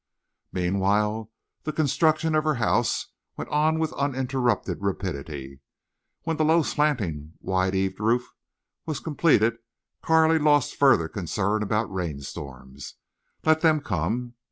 Meanwhile 0.51 1.29
the 1.61 1.71
construction 1.71 2.33
of 2.33 2.43
her 2.43 2.55
house 2.55 3.09
went 3.37 3.51
on 3.51 3.77
with 3.77 3.93
uninterrupted 3.93 4.81
rapidity. 4.81 5.61
When 6.23 6.37
the 6.37 6.43
low, 6.43 6.63
slanting, 6.63 7.33
wide 7.39 7.75
eaved 7.75 7.99
roof 7.99 8.33
was 8.87 8.99
completed 8.99 9.57
Carley 10.01 10.39
lost 10.39 10.75
further 10.75 11.07
concern 11.07 11.61
about 11.61 11.93
rainstorms. 11.93 12.95
Let 13.45 13.61
them 13.61 13.79
come. 13.79 14.33